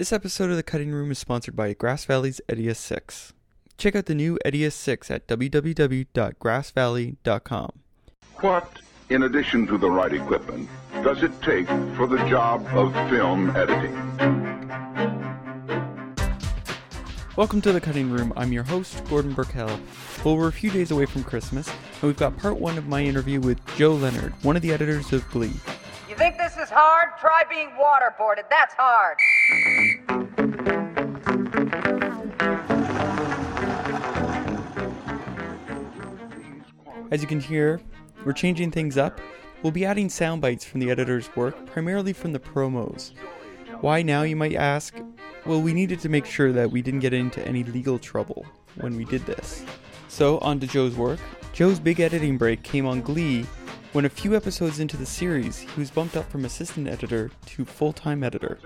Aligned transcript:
This 0.00 0.14
episode 0.14 0.48
of 0.48 0.56
The 0.56 0.62
Cutting 0.62 0.92
Room 0.92 1.10
is 1.10 1.18
sponsored 1.18 1.54
by 1.54 1.74
Grass 1.74 2.06
Valley's 2.06 2.40
Edius 2.48 2.78
6. 2.78 3.34
Check 3.76 3.94
out 3.94 4.06
the 4.06 4.14
new 4.14 4.38
Edius 4.46 4.72
6 4.72 5.10
at 5.10 5.28
www.grassvalley.com. 5.28 7.70
What, 8.36 8.78
in 9.10 9.24
addition 9.24 9.66
to 9.66 9.76
the 9.76 9.90
right 9.90 10.14
equipment, 10.14 10.70
does 11.02 11.22
it 11.22 11.32
take 11.42 11.66
for 11.98 12.06
the 12.06 12.16
job 12.30 12.66
of 12.68 12.94
film 13.10 13.54
editing? 13.54 13.92
Welcome 17.36 17.60
to 17.60 17.70
The 17.70 17.82
Cutting 17.82 18.10
Room. 18.10 18.32
I'm 18.38 18.54
your 18.54 18.64
host, 18.64 19.04
Gordon 19.10 19.34
Burkell. 19.34 19.78
Well, 20.24 20.38
we're 20.38 20.48
a 20.48 20.52
few 20.52 20.70
days 20.70 20.90
away 20.90 21.04
from 21.04 21.24
Christmas, 21.24 21.68
and 21.68 22.04
we've 22.04 22.16
got 22.16 22.38
part 22.38 22.56
one 22.56 22.78
of 22.78 22.88
my 22.88 23.04
interview 23.04 23.38
with 23.38 23.60
Joe 23.76 23.92
Leonard, 23.92 24.32
one 24.42 24.56
of 24.56 24.62
the 24.62 24.72
editors 24.72 25.12
of 25.12 25.30
Glee. 25.30 25.52
You 26.08 26.16
think 26.16 26.38
this 26.38 26.56
is 26.56 26.70
hard? 26.70 27.10
Try 27.20 27.44
being 27.50 27.68
waterboarded. 27.78 28.48
That's 28.48 28.72
hard. 28.74 29.18
As 37.10 37.22
you 37.22 37.28
can 37.28 37.40
hear, 37.40 37.80
we're 38.24 38.32
changing 38.32 38.70
things 38.70 38.96
up. 38.96 39.20
We'll 39.62 39.72
be 39.72 39.84
adding 39.84 40.08
sound 40.08 40.40
bites 40.40 40.64
from 40.64 40.80
the 40.80 40.90
editor's 40.90 41.34
work, 41.36 41.66
primarily 41.66 42.12
from 42.12 42.32
the 42.32 42.40
promos. 42.40 43.12
Why 43.80 44.02
now, 44.02 44.22
you 44.22 44.36
might 44.36 44.54
ask? 44.54 44.94
Well, 45.44 45.60
we 45.60 45.72
needed 45.72 46.00
to 46.00 46.08
make 46.08 46.26
sure 46.26 46.52
that 46.52 46.70
we 46.70 46.82
didn't 46.82 47.00
get 47.00 47.12
into 47.12 47.46
any 47.46 47.64
legal 47.64 47.98
trouble 47.98 48.46
when 48.76 48.96
we 48.96 49.04
did 49.04 49.24
this. 49.26 49.64
So, 50.08 50.38
on 50.38 50.60
to 50.60 50.66
Joe's 50.66 50.96
work. 50.96 51.20
Joe's 51.52 51.80
big 51.80 52.00
editing 52.00 52.38
break 52.38 52.62
came 52.62 52.86
on 52.86 53.00
Glee 53.00 53.46
when 53.92 54.04
a 54.04 54.08
few 54.08 54.36
episodes 54.36 54.78
into 54.78 54.96
the 54.96 55.04
series, 55.04 55.58
he 55.58 55.80
was 55.80 55.90
bumped 55.90 56.16
up 56.16 56.30
from 56.30 56.44
assistant 56.44 56.86
editor 56.86 57.32
to 57.46 57.64
full 57.64 57.92
time 57.92 58.22
editor. 58.22 58.60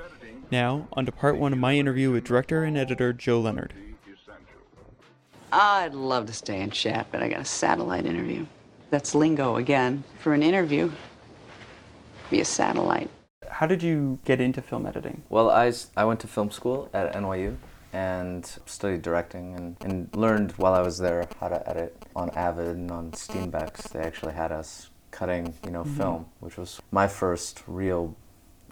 Now, 0.51 0.87
on 0.93 1.07
to 1.07 1.13
part 1.13 1.39
one 1.39 1.55
of 1.55 1.59
my 1.59 1.77
interview 1.77 2.11
with 2.11 2.25
director 2.25 2.63
and 2.65 2.77
editor 2.77 3.15
Joe 3.15 3.41
Leonard. 3.41 3.73
I'd 5.57 5.95
love 5.95 6.27
to 6.27 6.33
stay 6.33 6.61
and 6.63 6.73
chat, 6.73 7.07
but 7.13 7.23
I 7.23 7.29
got 7.29 7.39
a 7.39 7.45
satellite 7.45 8.07
interview. 8.07 8.45
That's 8.91 9.15
lingo 9.15 9.55
again. 9.55 10.03
For 10.19 10.35
an 10.35 10.43
interview, 10.43 10.91
be 12.29 12.41
a 12.41 12.45
satellite. 12.45 13.09
How 13.49 13.69
did 13.69 13.81
you 13.81 14.19
get 14.25 14.41
into 14.41 14.61
film 14.61 14.85
editing? 14.85 15.23
Well, 15.29 15.51
I, 15.51 15.73
I 15.97 16.07
went 16.07 16.19
to 16.21 16.27
film 16.27 16.51
school 16.51 16.91
at 16.93 17.13
NYU 17.15 17.57
and 17.93 18.45
studied 18.67 19.03
directing 19.03 19.55
and, 19.55 19.77
and 19.83 20.09
learned 20.17 20.51
while 20.57 20.75
I 20.75 20.81
was 20.81 20.99
there 20.99 21.29
how 21.39 21.47
to 21.47 21.71
edit 21.71 22.05
on 22.17 22.31
Avid 22.31 22.67
and 22.67 22.91
on 22.91 23.13
Steenbeck. 23.13 23.77
They 23.91 24.01
actually 24.01 24.33
had 24.33 24.51
us 24.51 24.91
cutting, 25.13 25.55
you 25.65 25.71
know, 25.71 25.85
film, 25.85 26.27
which 26.41 26.57
was 26.57 26.81
my 26.91 27.07
first 27.07 27.63
real 27.69 28.17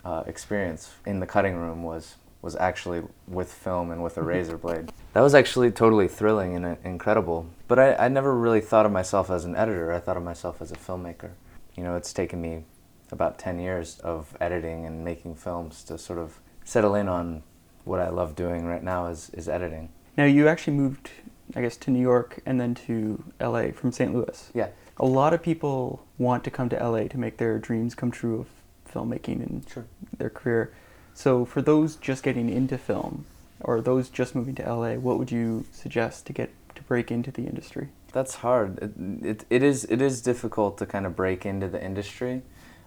uh, 0.05 0.25
experience 0.27 0.91
in 1.07 1.21
the 1.21 1.27
cutting 1.27 1.55
room 1.55 1.85
was 1.85 2.17
was 2.43 2.57
actually 2.57 3.03
with 3.29 3.53
film 3.53 3.93
and 3.93 4.03
with 4.03 4.19
a 4.19 4.23
razor 4.23 4.59
blade. 4.59 4.91
That 5.13 5.21
was 5.21 5.35
actually 5.35 5.71
totally 5.71 6.09
thrilling 6.09 6.57
and 6.57 6.67
uh, 6.67 6.75
incredible. 6.85 7.47
But 7.69 7.79
I, 7.79 7.95
I 7.95 8.09
never 8.09 8.37
really 8.37 8.61
thought 8.61 8.85
of 8.85 8.91
myself 8.93 9.31
as 9.31 9.45
an 9.45 9.55
editor. 9.55 9.93
I 9.93 10.01
thought 10.01 10.17
of 10.17 10.25
myself 10.25 10.61
as 10.61 10.73
a 10.73 10.75
filmmaker. 10.75 11.31
You 11.77 11.85
know, 11.85 11.95
it's 11.95 12.13
taken 12.13 12.43
me 12.43 12.65
about 13.13 13.39
10 13.39 13.61
years 13.61 14.01
of 14.01 14.37
editing 14.41 14.85
and 14.87 15.05
making 15.05 15.37
films 15.37 15.85
to 15.85 15.97
sort 15.97 16.19
of 16.19 16.41
settle 16.65 16.97
in 16.97 17.09
on 17.09 17.43
what 17.85 18.01
I 18.01 18.09
love 18.09 18.35
doing 18.35 18.67
right 18.67 18.83
now 18.83 19.07
is, 19.07 19.31
is 19.31 19.49
editing. 19.49 19.91
Now, 20.17 20.25
you 20.25 20.49
actually 20.49 20.77
moved, 20.77 21.11
I 21.55 21.63
guess, 21.63 21.77
to 21.79 21.91
New 21.91 22.01
York 22.01 22.41
and 22.45 22.61
then 22.61 22.75
to 22.87 23.23
LA 23.41 23.71
from 23.73 23.93
St. 23.93 24.13
Louis. 24.13 24.51
Yeah. 24.53 24.69
A 24.99 25.07
lot 25.07 25.33
of 25.33 25.43
people 25.43 26.05
want 26.19 26.43
to 26.45 26.51
come 26.51 26.69
to 26.71 26.77
LA 26.77 27.05
to 27.05 27.19
make 27.19 27.37
their 27.39 27.59
dreams 27.59 27.95
come 27.95 28.11
true 28.11 28.41
of 28.41 28.47
filmmaking 28.93 29.43
and 29.43 29.65
Sure. 29.69 29.85
their 30.19 30.31
career. 30.31 30.73
So, 31.15 31.45
for 31.45 31.63
those 31.63 31.97
just 31.97 32.23
getting 32.23 32.49
into 32.49 32.79
film 32.79 33.27
or 33.61 33.81
those 33.81 34.09
just 34.09 34.35
moving 34.35 34.55
to 34.57 34.63
LA, 34.63 34.95
what 34.95 35.19
would 35.19 35.31
you 35.31 35.67
suggest 35.73 36.27
to 36.27 36.33
get 36.33 36.51
to 36.75 36.83
break 36.83 37.11
into 37.11 37.31
the 37.31 37.47
industry? 37.47 37.89
That's 38.13 38.37
hard. 38.37 38.79
It, 38.79 39.27
it, 39.27 39.45
it 39.51 39.63
is 39.63 39.85
it 39.85 40.03
is 40.03 40.21
difficult 40.21 40.79
to 40.79 40.87
kind 40.87 41.07
of 41.07 41.17
break 41.17 41.47
into 41.47 41.69
the 41.69 41.83
industry, 41.83 42.43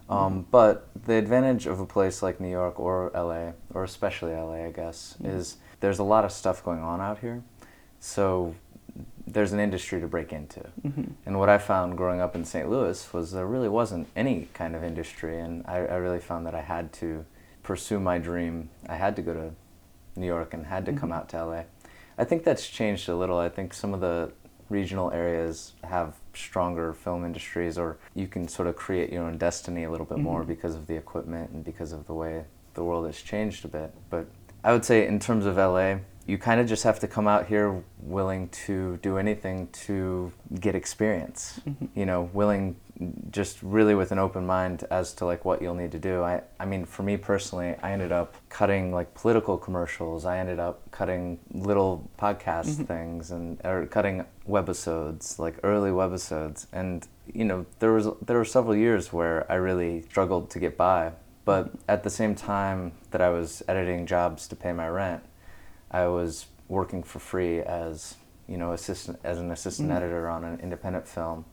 um, 0.09 0.17
mm-hmm. 0.17 0.39
but 0.51 0.87
the 1.05 1.15
advantage 1.15 1.65
of 1.65 1.79
a 1.79 1.85
place 1.85 2.21
like 2.21 2.39
New 2.39 2.49
York 2.49 2.79
or 2.79 3.11
LA, 3.13 3.53
or 3.73 3.83
especially 3.83 4.33
LA, 4.33 4.65
I 4.65 4.71
guess, 4.71 5.15
mm-hmm. 5.21 5.37
is 5.37 5.57
there's 5.79 5.99
a 5.99 6.03
lot 6.03 6.25
of 6.25 6.31
stuff 6.31 6.63
going 6.63 6.81
on 6.81 7.01
out 7.01 7.19
here, 7.19 7.43
so 7.99 8.55
there's 9.27 9.51
an 9.51 9.59
industry 9.59 9.99
to 9.99 10.07
break 10.07 10.31
into. 10.31 10.61
Mm-hmm. 10.85 11.11
And 11.25 11.39
what 11.39 11.49
I 11.49 11.57
found 11.57 11.97
growing 11.97 12.21
up 12.21 12.35
in 12.35 12.45
St. 12.45 12.69
Louis 12.69 13.11
was 13.11 13.31
there 13.31 13.47
really 13.47 13.67
wasn't 13.67 14.07
any 14.15 14.47
kind 14.53 14.75
of 14.75 14.83
industry, 14.83 15.39
and 15.39 15.65
I, 15.67 15.77
I 15.77 15.95
really 15.95 16.19
found 16.19 16.45
that 16.45 16.53
I 16.53 16.61
had 16.61 16.93
to 16.93 17.25
pursue 17.65 17.99
my 17.99 18.19
dream. 18.19 18.69
I 18.87 18.95
had 18.95 19.15
to 19.15 19.21
go 19.23 19.33
to 19.33 19.51
New 20.15 20.27
York 20.27 20.53
and 20.53 20.67
had 20.67 20.85
to 20.85 20.93
come 20.93 21.09
mm-hmm. 21.09 21.19
out 21.19 21.29
to 21.29 21.43
LA. 21.43 21.63
I 22.17 22.23
think 22.23 22.43
that's 22.43 22.69
changed 22.69 23.09
a 23.09 23.15
little. 23.15 23.37
I 23.37 23.49
think 23.49 23.73
some 23.73 23.93
of 23.93 23.99
the 23.99 24.31
regional 24.69 25.11
areas 25.11 25.73
have 25.83 26.15
stronger 26.33 26.93
film 26.93 27.25
industries, 27.25 27.77
or 27.77 27.97
you 28.13 28.27
can 28.27 28.47
sort 28.47 28.67
of 28.67 28.75
create 28.75 29.11
your 29.11 29.23
own 29.23 29.37
destiny 29.37 29.83
a 29.83 29.91
little 29.91 30.05
bit 30.05 30.19
more 30.19 30.41
mm-hmm. 30.41 30.49
because 30.49 30.75
of 30.75 30.87
the 30.87 30.95
equipment 30.95 31.49
and 31.51 31.65
because 31.65 31.91
of 31.91 32.05
the 32.07 32.13
way 32.13 32.45
the 32.75 32.83
world 32.83 33.05
has 33.07 33.21
changed 33.21 33.65
a 33.65 33.67
bit. 33.67 33.91
But 34.09 34.27
I 34.63 34.71
would 34.71 34.85
say, 34.85 35.07
in 35.07 35.19
terms 35.19 35.45
of 35.45 35.57
LA, 35.57 35.97
you 36.27 36.37
kind 36.37 36.59
of 36.59 36.67
just 36.67 36.83
have 36.83 36.99
to 36.99 37.07
come 37.07 37.27
out 37.27 37.45
here 37.45 37.83
willing 37.99 38.49
to 38.49 38.97
do 38.97 39.17
anything 39.17 39.67
to 39.67 40.31
get 40.59 40.73
experience. 40.73 41.59
Mm-hmm. 41.67 41.99
You 41.99 42.05
know, 42.05 42.29
willing 42.33 42.77
just 43.29 43.61
really 43.61 43.93
with 43.93 44.11
an 44.11 44.19
open 44.19 44.45
mind 44.45 44.85
as 44.89 45.13
to 45.13 45.25
like 45.25 45.43
what 45.43 45.61
you'll 45.61 45.75
need 45.75 45.91
to 45.91 45.99
do. 45.99 46.23
I 46.23 46.41
I 46.59 46.65
mean, 46.65 46.85
for 46.85 47.03
me 47.03 47.17
personally, 47.17 47.75
I 47.83 47.91
ended 47.91 48.11
up 48.11 48.35
cutting 48.49 48.91
like 48.91 49.13
political 49.13 49.57
commercials. 49.57 50.25
I 50.25 50.39
ended 50.39 50.59
up 50.59 50.89
cutting 50.91 51.39
little 51.51 52.09
podcast 52.17 52.69
mm-hmm. 52.69 52.83
things 52.85 53.31
and 53.31 53.61
or 53.63 53.85
cutting 53.85 54.25
webisodes, 54.47 55.37
like 55.37 55.59
early 55.63 55.91
webisodes. 55.91 56.65
And 56.73 57.07
you 57.31 57.45
know, 57.45 57.65
there 57.79 57.91
was 57.91 58.07
there 58.25 58.37
were 58.37 58.45
several 58.45 58.75
years 58.75 59.13
where 59.13 59.49
I 59.51 59.55
really 59.55 60.03
struggled 60.03 60.49
to 60.51 60.59
get 60.59 60.75
by. 60.75 61.11
But 61.43 61.67
mm-hmm. 61.67 61.77
at 61.87 62.03
the 62.03 62.09
same 62.09 62.33
time 62.33 62.93
that 63.11 63.21
I 63.21 63.29
was 63.29 63.61
editing 63.67 64.07
jobs 64.07 64.47
to 64.47 64.55
pay 64.55 64.73
my 64.73 64.87
rent, 64.87 65.23
I 65.95 66.07
was 66.07 66.47
working 66.67 67.03
for 67.03 67.19
free 67.19 67.61
as 67.61 68.15
you 68.49 68.57
know 68.57 68.73
assistant 68.73 69.17
as 69.23 69.37
an 69.37 69.49
assistant 69.51 69.87
mm-hmm. 69.87 69.97
editor 69.97 70.27
on 70.27 70.43
an 70.43 70.59
independent 70.59 71.07
film. 71.07 71.45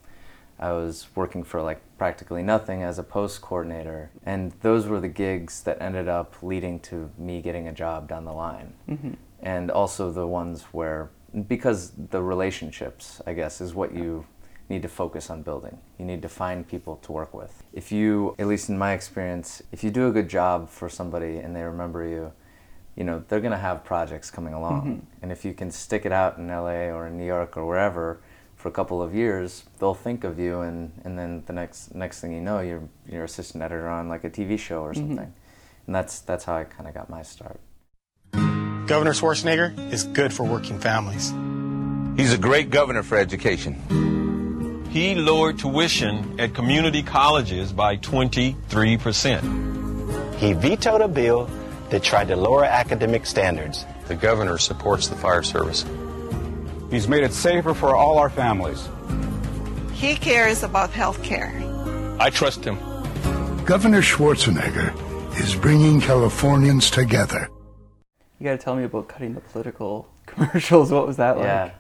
I 0.59 0.73
was 0.73 1.07
working 1.15 1.45
for 1.45 1.63
like 1.63 1.81
practically 1.97 2.43
nothing 2.43 2.83
as 2.83 2.99
a 2.99 3.05
post 3.05 3.41
coordinator, 3.41 4.11
and 4.27 4.53
those 4.61 4.89
were 4.89 4.99
the 4.99 5.09
gigs 5.09 5.63
that 5.63 5.81
ended 5.81 6.09
up 6.09 6.43
leading 6.43 6.81
to 6.91 7.09
me 7.17 7.41
getting 7.41 7.69
a 7.69 7.73
job 7.73 8.09
down 8.09 8.25
the 8.25 8.33
line, 8.33 8.73
mm-hmm. 8.89 9.13
and 9.43 9.71
also 9.71 10.11
the 10.11 10.27
ones 10.27 10.63
where 10.73 11.11
because 11.47 11.93
the 12.11 12.21
relationships, 12.21 13.23
I 13.25 13.35
guess, 13.35 13.61
is 13.61 13.75
what 13.75 13.95
you 13.95 14.27
need 14.69 14.83
to 14.83 14.89
focus 14.89 15.31
on 15.31 15.43
building. 15.43 15.79
You 15.99 16.05
need 16.05 16.23
to 16.23 16.29
find 16.29 16.67
people 16.67 16.97
to 16.97 17.13
work 17.13 17.33
with. 17.33 17.63
If 17.73 17.93
you, 17.93 18.35
at 18.41 18.49
least 18.49 18.69
in 18.69 18.77
my 18.77 18.93
experience, 18.93 19.63
if 19.71 19.85
you 19.85 19.91
do 19.91 20.09
a 20.09 20.13
good 20.13 20.29
job 20.29 20.69
for 20.69 20.89
somebody 20.89 21.37
and 21.39 21.55
they 21.55 21.63
remember 21.63 22.05
you, 22.07 22.33
you 22.97 23.05
know 23.05 23.23
they're 23.29 23.41
going 23.41 23.53
to 23.53 23.59
have 23.59 23.85
projects 23.85 24.31
coming 24.31 24.55
along 24.55 24.83
mm-hmm. 24.83 25.23
and 25.23 25.33
if 25.33 25.45
you 25.45 25.55
can 25.55 25.71
stick 25.71 26.05
it 26.05 26.13
out 26.13 26.39
in 26.39 26.49
LA 26.49 26.91
or 26.91 27.07
in 27.07 27.17
New 27.17 27.27
York 27.27 27.57
or 27.57 27.67
wherever 27.67 28.21
for 28.57 28.69
a 28.69 28.73
couple 28.73 29.03
of 29.03 29.15
years 29.15 29.65
they'll 29.79 29.95
think 29.95 30.25
of 30.25 30.39
you 30.39 30.61
and, 30.61 30.93
and 31.05 31.19
then 31.19 31.43
the 31.47 31.53
next 31.53 31.95
next 31.95 32.21
thing 32.21 32.33
you 32.33 32.41
know 32.41 32.61
you're 32.61 32.89
you're 33.09 33.25
assistant 33.25 33.63
editor 33.63 33.89
on 33.89 34.09
like 34.09 34.25
a 34.25 34.31
TV 34.31 34.59
show 34.59 34.83
or 34.83 34.93
mm-hmm. 34.93 35.09
something 35.09 35.33
and 35.87 35.95
that's 35.95 36.21
that's 36.21 36.45
how 36.45 36.57
I 36.57 36.65
kind 36.65 36.89
of 36.89 36.95
got 36.95 37.09
my 37.09 37.23
start 37.23 37.61
Governor 38.87 39.13
Schwarzenegger 39.13 39.93
is 39.93 40.05
good 40.05 40.35
for 40.35 40.45
working 40.45 40.79
families. 40.79 41.33
He's 42.17 42.35
a 42.35 42.39
great 42.39 42.69
governor 42.69 43.03
for 43.03 43.17
education. 43.17 43.81
He 44.91 45.15
lowered 45.15 45.59
tuition 45.59 46.39
at 46.39 46.53
community 46.53 47.03
colleges 47.03 47.73
by 47.73 47.97
23%. 47.97 50.37
He 50.37 50.53
vetoed 50.53 51.01
a 51.01 51.09
bill 51.09 51.49
that 51.93 52.03
tried 52.03 52.27
to 52.29 52.37
lower 52.37 52.65
academic 52.65 53.27
standards. 53.27 53.85
The 54.09 54.15
governor 54.15 54.57
supports 54.57 55.09
the 55.09 55.15
fire 55.15 55.43
service. 55.43 55.85
He's 56.91 57.07
made 57.07 57.23
it 57.23 57.35
safer 57.35 57.75
for 57.75 57.95
all 57.95 58.19
our 58.19 58.31
families. 58.31 58.89
He 59.93 60.17
cares 60.17 60.63
about 60.63 60.89
health 60.89 61.23
care. 61.23 61.53
I 62.19 62.31
trust 62.31 62.65
him. 62.65 62.79
Governor 63.67 64.01
Schwarzenegger 64.01 64.91
is 65.39 65.55
bringing 65.55 66.01
Californians 66.01 66.91
together. 66.91 67.51
You 68.39 68.45
got 68.45 68.53
to 68.53 68.59
tell 68.59 68.75
me 68.75 68.85
about 68.85 69.09
cutting 69.09 69.35
the 69.35 69.43
political 69.43 70.09
commercials. 70.27 70.91
What 70.91 71.07
was 71.07 71.19
that 71.19 71.37
like? 71.37 71.45
Yeah. 71.45 71.71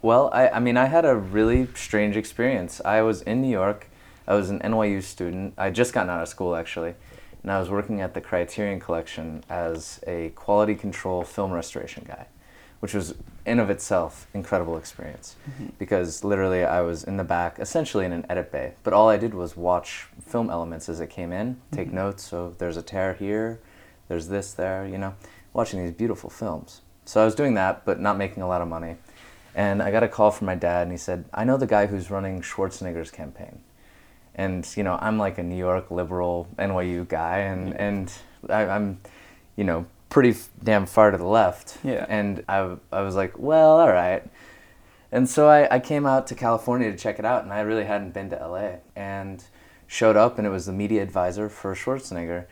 Well, 0.00 0.30
I, 0.32 0.48
I 0.48 0.60
mean, 0.60 0.76
I 0.76 0.84
had 0.84 1.04
a 1.04 1.16
really 1.16 1.66
strange 1.74 2.16
experience. 2.16 2.80
I 2.84 3.02
was 3.02 3.20
in 3.22 3.42
New 3.42 3.50
York. 3.50 3.88
I 4.28 4.34
was 4.34 4.48
an 4.48 4.60
NYU 4.60 5.02
student. 5.02 5.54
I 5.58 5.64
had 5.64 5.74
just 5.74 5.92
gotten 5.92 6.08
out 6.08 6.22
of 6.22 6.28
school, 6.28 6.54
actually. 6.54 6.94
And 7.46 7.52
I 7.52 7.60
was 7.60 7.70
working 7.70 8.00
at 8.00 8.12
the 8.12 8.20
Criterion 8.20 8.80
Collection 8.80 9.44
as 9.48 10.00
a 10.04 10.30
quality 10.30 10.74
control 10.74 11.22
film 11.22 11.52
restoration 11.52 12.04
guy, 12.04 12.26
which 12.80 12.92
was 12.92 13.14
in 13.46 13.60
of 13.60 13.70
itself 13.70 14.26
incredible 14.34 14.76
experience 14.76 15.36
mm-hmm. 15.48 15.66
because 15.78 16.24
literally 16.24 16.64
I 16.64 16.80
was 16.80 17.04
in 17.04 17.18
the 17.18 17.22
back, 17.22 17.60
essentially 17.60 18.04
in 18.04 18.12
an 18.12 18.26
edit 18.28 18.50
bay. 18.50 18.72
But 18.82 18.94
all 18.94 19.08
I 19.08 19.16
did 19.16 19.32
was 19.32 19.56
watch 19.56 20.08
film 20.20 20.50
elements 20.50 20.88
as 20.88 20.98
it 20.98 21.08
came 21.08 21.32
in, 21.32 21.60
take 21.70 21.86
mm-hmm. 21.86 21.96
notes. 21.98 22.24
So 22.24 22.52
there's 22.58 22.76
a 22.76 22.82
tear 22.82 23.14
here, 23.14 23.60
there's 24.08 24.26
this 24.26 24.52
there, 24.52 24.84
you 24.84 24.98
know. 24.98 25.14
watching 25.52 25.84
these 25.84 25.94
beautiful 25.94 26.28
films. 26.28 26.80
So 27.04 27.22
I 27.22 27.24
was 27.24 27.36
doing 27.36 27.54
that, 27.54 27.84
but 27.84 28.00
not 28.00 28.18
making 28.18 28.42
a 28.42 28.48
lot 28.48 28.60
of 28.60 28.66
money. 28.66 28.96
And 29.54 29.80
I 29.80 29.92
got 29.92 30.02
a 30.02 30.08
call 30.08 30.32
from 30.32 30.46
my 30.46 30.56
dad, 30.56 30.82
and 30.82 30.90
he 30.90 30.98
said, 30.98 31.24
I 31.32 31.44
know 31.44 31.56
the 31.56 31.66
guy 31.66 31.86
who's 31.86 32.10
running 32.10 32.42
Schwarzenegger's 32.42 33.12
campaign. 33.12 33.60
And, 34.36 34.68
you 34.76 34.82
know, 34.84 34.98
I'm 35.00 35.18
like 35.18 35.38
a 35.38 35.42
New 35.42 35.56
York 35.56 35.90
liberal 35.90 36.46
NYU 36.58 37.08
guy, 37.08 37.38
and, 37.38 37.74
and 37.74 38.12
I, 38.50 38.66
I'm, 38.66 39.00
you 39.56 39.64
know, 39.64 39.86
pretty 40.10 40.30
f- 40.30 40.50
damn 40.62 40.84
far 40.86 41.10
to 41.10 41.16
the 41.16 41.24
left. 41.26 41.78
Yeah. 41.82 42.04
And 42.08 42.44
I, 42.48 42.76
I 42.92 43.00
was 43.00 43.16
like, 43.16 43.38
well, 43.38 43.80
all 43.80 43.88
right. 43.90 44.22
And 45.10 45.28
so 45.28 45.48
I, 45.48 45.76
I 45.76 45.78
came 45.80 46.04
out 46.04 46.26
to 46.26 46.34
California 46.34 46.90
to 46.90 46.96
check 46.98 47.18
it 47.18 47.24
out, 47.24 47.44
and 47.44 47.52
I 47.52 47.60
really 47.60 47.84
hadn't 47.84 48.12
been 48.12 48.28
to 48.30 48.36
LA. 48.36 48.76
And 48.94 49.42
showed 49.86 50.16
up, 50.16 50.36
and 50.36 50.46
it 50.46 50.50
was 50.50 50.66
the 50.66 50.72
media 50.72 51.02
advisor 51.02 51.48
for 51.48 51.74
Schwarzenegger. 51.74 52.44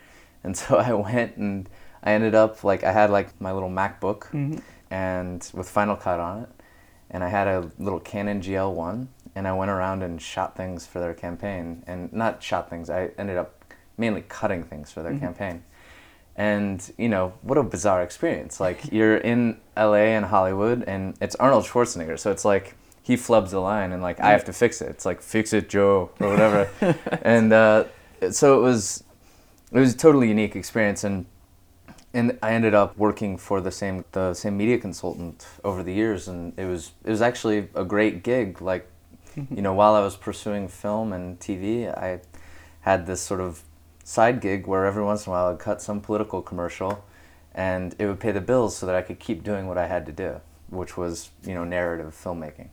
And 0.43 0.57
so 0.57 0.77
I 0.89 0.91
went, 0.93 1.37
and 1.37 1.69
I 2.03 2.13
ended 2.13 2.33
up 2.33 2.63
like 2.63 2.83
I 2.83 2.91
had 2.93 3.09
like 3.11 3.39
my 3.39 3.51
little 3.51 3.69
MacBook, 3.69 4.31
Mhm. 4.31 4.61
and 4.89 5.47
with 5.53 5.69
Final 5.69 5.95
Cut 5.95 6.19
on 6.19 6.43
it, 6.43 6.49
and 7.11 7.23
I 7.23 7.29
had 7.29 7.47
a 7.47 7.69
little 7.77 7.99
Canon 7.99 8.41
GL1, 8.41 9.07
and 9.35 9.47
I 9.47 9.53
went 9.53 9.69
around 9.69 10.01
and 10.03 10.21
shot 10.21 10.55
things 10.55 10.87
for 10.87 10.99
their 10.99 11.13
campaign, 11.13 11.83
and 11.87 12.11
not 12.13 12.41
shot 12.41 12.69
things. 12.69 12.89
I 12.89 13.09
ended 13.17 13.37
up 13.37 13.63
mainly 13.97 14.23
cutting 14.27 14.63
things 14.63 14.91
for 14.91 15.03
their 15.03 15.13
Mhm. 15.13 15.19
campaign. 15.19 15.63
And 16.37 16.91
you 16.97 17.07
know 17.07 17.33
what 17.43 17.57
a 17.57 17.63
bizarre 17.63 18.01
experience! 18.01 18.59
Like 18.59 18.79
you're 18.91 19.17
in 19.17 19.57
L.A. 19.77 20.15
and 20.15 20.25
Hollywood, 20.25 20.83
and 20.87 21.15
it's 21.21 21.35
Arnold 21.35 21.65
Schwarzenegger, 21.65 22.17
so 22.19 22.31
it's 22.31 22.43
like 22.45 22.75
he 23.01 23.15
flubs 23.15 23.51
the 23.51 23.59
line, 23.61 23.91
and 23.91 24.01
like 24.01 24.19
I 24.19 24.31
have 24.31 24.45
to 24.45 24.53
fix 24.53 24.81
it. 24.81 24.89
It's 24.89 25.05
like 25.05 25.21
fix 25.21 25.53
it, 25.53 25.69
Joe, 25.69 26.09
or 26.19 26.29
whatever. 26.29 26.67
and 27.21 27.53
uh, 27.53 27.85
so 28.31 28.57
it 28.59 28.61
was, 28.63 29.03
it 29.71 29.79
was 29.79 29.93
a 29.93 29.97
totally 29.97 30.27
unique 30.27 30.55
experience, 30.55 31.03
and 31.03 31.25
and 32.13 32.37
I 32.41 32.53
ended 32.53 32.73
up 32.73 32.97
working 32.97 33.37
for 33.37 33.61
the 33.61 33.71
same 33.71 34.03
the 34.11 34.33
same 34.33 34.57
media 34.57 34.77
consultant 34.77 35.45
over 35.63 35.83
the 35.83 35.93
years, 35.93 36.27
and 36.27 36.51
it 36.57 36.65
was 36.65 36.91
it 37.03 37.09
was 37.11 37.21
actually 37.21 37.69
a 37.75 37.85
great 37.85 38.23
gig. 38.23 38.61
Like, 38.61 38.87
you 39.35 39.61
know, 39.61 39.73
while 39.73 39.95
I 39.95 40.01
was 40.01 40.15
pursuing 40.15 40.67
film 40.67 41.13
and 41.13 41.39
TV, 41.39 41.87
I 41.87 42.21
had 42.81 43.05
this 43.05 43.21
sort 43.21 43.41
of 43.41 43.63
side 44.03 44.39
gig 44.39 44.67
where 44.67 44.85
every 44.85 45.03
once 45.03 45.25
in 45.25 45.31
a 45.31 45.35
while 45.35 45.47
I'd 45.47 45.59
cut 45.59 45.81
some 45.81 45.99
political 46.01 46.41
commercial, 46.41 47.03
and 47.53 47.95
it 47.99 48.05
would 48.05 48.19
pay 48.19 48.31
the 48.31 48.41
bills 48.41 48.75
so 48.77 48.85
that 48.85 48.95
I 48.95 49.01
could 49.01 49.19
keep 49.19 49.43
doing 49.43 49.67
what 49.67 49.77
I 49.77 49.87
had 49.87 50.05
to 50.05 50.11
do, 50.11 50.41
which 50.69 50.97
was 50.97 51.31
you 51.43 51.53
know 51.53 51.63
narrative 51.63 52.13
filmmaking. 52.21 52.69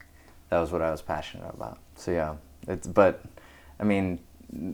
That 0.49 0.59
was 0.59 0.71
what 0.71 0.81
I 0.81 0.91
was 0.91 1.01
passionate 1.01 1.51
about. 1.53 1.79
So 1.95 2.11
yeah, 2.11 2.35
it's 2.67 2.87
but, 2.87 3.23
I 3.79 3.83
mean, 3.83 4.19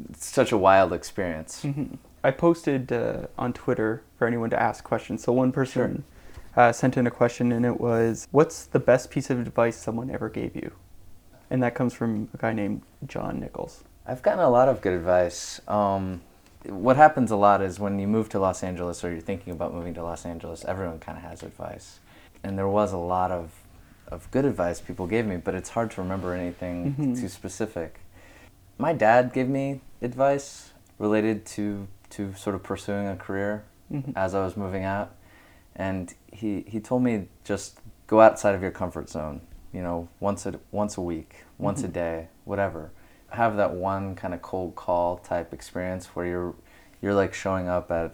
it's 0.09 0.25
such 0.25 0.51
a 0.51 0.57
wild 0.57 0.91
experience. 0.93 1.63
Mhm. 1.63 1.97
I 2.21 2.31
posted 2.31 2.91
uh, 2.91 3.27
on 3.37 3.53
Twitter 3.53 4.03
for 4.17 4.27
anyone 4.27 4.49
to 4.49 4.61
ask 4.61 4.83
questions. 4.83 5.23
So 5.23 5.31
one 5.31 5.53
person 5.53 6.03
uh, 6.57 6.73
sent 6.73 6.97
in 6.97 7.07
a 7.07 7.11
question, 7.11 7.53
and 7.53 7.65
it 7.65 7.79
was, 7.79 8.27
"What's 8.31 8.65
the 8.65 8.79
best 8.79 9.09
piece 9.09 9.29
of 9.29 9.39
advice 9.39 9.77
someone 9.77 10.09
ever 10.09 10.27
gave 10.27 10.53
you?" 10.55 10.73
And 11.49 11.63
that 11.63 11.75
comes 11.75 11.93
from 11.93 12.29
a 12.33 12.37
guy 12.37 12.53
named 12.53 12.81
John 13.07 13.39
Nichols. 13.39 13.83
I've 14.05 14.21
gotten 14.21 14.39
a 14.43 14.49
lot 14.49 14.69
of 14.69 14.81
good 14.81 14.93
advice. 14.93 15.59
Um, 15.67 16.21
what 16.65 16.97
happens 16.97 17.31
a 17.31 17.35
lot 17.35 17.61
is 17.61 17.79
when 17.79 17.99
you 17.99 18.07
move 18.07 18.29
to 18.29 18.39
Los 18.39 18.63
Angeles 18.63 19.03
or 19.03 19.11
you're 19.11 19.21
thinking 19.21 19.53
about 19.53 19.73
moving 19.73 19.93
to 19.95 20.03
Los 20.03 20.25
Angeles, 20.25 20.65
everyone 20.65 20.99
kind 20.99 21.17
of 21.17 21.23
has 21.23 21.41
advice. 21.43 21.99
And 22.43 22.57
there 22.57 22.67
was 22.67 22.91
a 22.93 22.97
lot 22.97 23.31
of, 23.31 23.51
of 24.07 24.29
good 24.31 24.45
advice 24.45 24.79
people 24.81 25.07
gave 25.07 25.25
me, 25.25 25.37
but 25.37 25.55
it's 25.55 25.69
hard 25.69 25.91
to 25.91 26.01
remember 26.01 26.33
anything 26.33 26.95
Mhm. 26.97 27.19
too 27.19 27.29
specific. 27.29 27.99
My 28.77 28.93
dad 28.93 29.33
gave 29.33 29.47
me 29.49 29.81
advice 30.01 30.71
related 30.97 31.45
to, 31.45 31.87
to 32.11 32.33
sort 32.33 32.55
of 32.55 32.63
pursuing 32.63 33.07
a 33.07 33.15
career 33.15 33.63
Mhm. 33.91 34.13
as 34.15 34.35
I 34.35 34.43
was 34.43 34.55
moving 34.57 34.83
out. 34.83 35.11
And 35.75 36.13
he, 36.31 36.61
he 36.67 36.79
told 36.79 37.03
me 37.03 37.27
just 37.43 37.79
go 38.07 38.21
outside 38.21 38.53
of 38.55 38.61
your 38.61 38.71
comfort 38.71 39.09
zone, 39.09 39.41
you 39.73 39.81
know, 39.81 40.07
once 40.19 40.45
a, 40.45 40.59
once 40.71 40.97
a 40.97 41.01
week, 41.01 41.45
once 41.57 41.83
a 41.83 41.87
Mhm. 41.87 41.93
day, 41.93 42.27
whatever. 42.45 42.91
Have 43.31 43.57
that 43.57 43.73
one 43.73 44.15
kind 44.15 44.33
of 44.33 44.41
cold 44.41 44.75
call 44.75 45.17
type 45.17 45.53
experience 45.53 46.07
where 46.15 46.25
you're, 46.25 46.55
you're 47.01 47.13
like 47.13 47.33
showing 47.33 47.67
up 47.67 47.91
at 47.91 48.11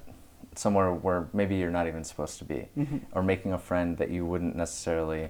somewhere 0.55 0.91
where 0.93 1.27
maybe 1.33 1.55
you're 1.55 1.71
not 1.71 1.87
even 1.87 2.03
supposed 2.03 2.37
to 2.39 2.45
be, 2.45 2.67
Mhm. 2.77 3.01
or 3.13 3.21
making 3.23 3.53
a 3.53 3.57
friend 3.57 3.97
that 3.97 4.09
you 4.09 4.25
wouldn't 4.25 4.55
necessarily, 4.55 5.29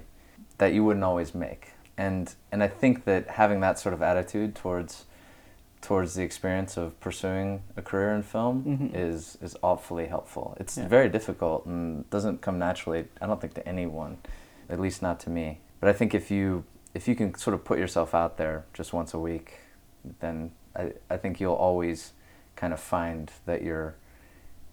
that 0.58 0.72
you 0.72 0.84
wouldn't 0.84 1.04
always 1.04 1.34
make. 1.34 1.72
And, 1.98 2.34
and 2.52 2.62
I 2.62 2.68
think 2.68 3.04
that 3.04 3.28
having 3.30 3.60
that 3.60 3.78
sort 3.78 3.92
of 3.94 4.02
attitude 4.02 4.54
towards, 4.54 5.04
towards 5.80 6.14
the 6.14 6.22
experience 6.22 6.76
of 6.76 6.98
pursuing 7.00 7.62
a 7.76 7.82
career 7.82 8.12
in 8.12 8.22
film 8.22 8.64
Mhm. 8.64 8.94
is, 8.94 9.38
is 9.40 9.56
awfully 9.62 10.06
helpful. 10.06 10.56
It's 10.58 10.76
Yeah. 10.76 10.88
very 10.88 11.08
difficult 11.08 11.64
and 11.66 12.08
doesn't 12.10 12.40
come 12.40 12.58
naturally, 12.58 13.06
I 13.20 13.26
don't 13.26 13.40
think, 13.40 13.54
to 13.54 13.66
anyone, 13.68 14.18
at 14.68 14.80
least 14.80 15.00
not 15.02 15.20
to 15.20 15.30
me. 15.30 15.60
But 15.80 15.88
I 15.88 15.92
think 15.92 16.14
if 16.14 16.30
you, 16.30 16.64
if 16.94 17.06
you 17.08 17.14
can 17.14 17.34
sort 17.34 17.54
of 17.54 17.64
put 17.64 17.78
yourself 17.78 18.14
out 18.14 18.36
there 18.36 18.64
just 18.72 18.92
once 18.92 19.14
a 19.14 19.18
week, 19.18 19.58
then 20.20 20.52
I, 20.74 20.92
I 21.10 21.16
think 21.16 21.40
you'll 21.40 21.54
always 21.54 22.12
kind 22.54 22.72
of 22.72 22.80
find 22.80 23.30
that 23.44 23.62
you're 23.62 23.94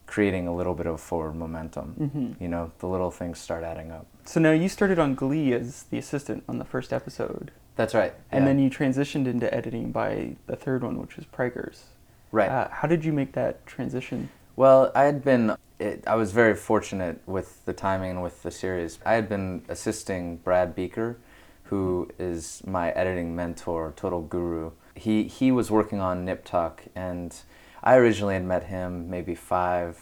creating 0.06 0.48
a 0.48 0.56
little 0.56 0.74
bit 0.74 0.86
of 0.86 1.00
forward 1.02 1.36
momentum. 1.36 1.96
Mhm. 2.00 2.42
You 2.42 2.48
know, 2.48 2.72
the 2.80 2.88
little 2.88 3.12
things 3.12 3.40
start 3.40 3.64
adding 3.64 3.92
up. 3.92 4.06
So 4.26 4.40
now 4.40 4.52
you 4.52 4.70
started 4.70 5.00
on 5.00 5.16
Glee 5.16 5.54
as 5.54 5.84
the 5.84 5.98
assistant 5.98 6.44
on 6.48 6.60
the 6.60 6.66
first 6.66 6.94
episode. 6.94 7.52
That's 7.76 7.94
right. 7.94 8.14
And 8.32 8.44
yeah. 8.44 8.50
then 8.50 8.60
you 8.60 8.70
transitioned 8.70 9.28
into 9.28 9.52
editing 9.54 9.92
by 9.92 10.36
the 10.46 10.56
third 10.56 10.84
one, 10.84 11.00
which 11.00 11.18
was 11.18 11.26
Preggers. 11.26 11.84
Right. 12.32 12.50
Uh, 12.50 12.70
how 12.70 12.88
did 12.88 13.04
you 13.04 13.14
make 13.14 13.34
that 13.34 13.66
transition? 13.66 14.30
Well, 14.56 14.92
I 14.94 15.04
had 15.04 15.24
been, 15.24 15.56
it, 15.80 16.04
I 16.06 16.16
was 16.16 16.32
very 16.32 16.56
fortunate 16.56 17.22
with 17.26 17.66
the 17.66 17.74
timing 17.74 18.12
and 18.12 18.24
with 18.24 18.44
the 18.44 18.52
series. 18.52 19.00
I 19.06 19.14
had 19.14 19.28
been 19.28 19.64
assisting 19.68 20.38
Brad 20.38 20.76
Buecker, 20.76 21.16
who 21.64 22.10
is 22.20 22.62
my 22.66 22.92
editing 22.92 23.36
mentor, 23.36 23.94
total 23.96 24.22
guru. 24.22 24.72
He, 24.96 25.24
he 25.24 25.52
was 25.52 25.72
working 25.72 26.00
on 26.00 26.24
Nip 26.26 26.46
Tuck, 26.46 26.84
and 26.96 27.36
I 27.84 27.96
originally 27.96 28.36
had 28.36 28.46
met 28.46 28.66
him 28.66 29.10
maybe 29.10 29.34
five, 29.34 29.98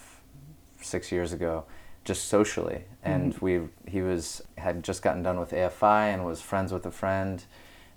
six 0.81 1.12
years 1.12 1.31
ago, 1.31 1.63
just 2.03 2.25
socially. 2.25 2.83
And 3.03 3.33
Mhm. 3.36 3.42
we, 3.42 3.62
he 3.89 4.01
was, 4.01 4.42
had 4.57 4.83
just 4.83 5.01
gotten 5.01 5.24
done 5.24 5.39
with 5.39 5.51
AFI 5.51 6.13
and 6.13 6.25
was 6.25 6.42
friends 6.42 6.74
with 6.74 6.86
a 6.86 6.92
friend, 6.92 7.45